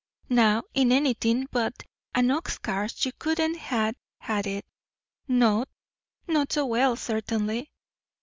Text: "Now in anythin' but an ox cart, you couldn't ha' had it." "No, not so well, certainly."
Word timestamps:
"Now 0.29 0.63
in 0.73 0.91
anythin' 0.91 1.45
but 1.51 1.83
an 2.15 2.31
ox 2.31 2.57
cart, 2.57 3.05
you 3.05 3.11
couldn't 3.19 3.55
ha' 3.59 3.91
had 4.19 4.47
it." 4.47 4.65
"No, 5.27 5.65
not 6.27 6.51
so 6.51 6.65
well, 6.65 6.95
certainly." 6.95 7.69